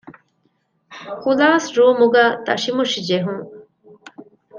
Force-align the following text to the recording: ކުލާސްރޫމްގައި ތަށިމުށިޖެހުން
ކުލާސްރޫމްގައި 1.21 2.31
ތަށިމުށިޖެހުން 2.45 3.43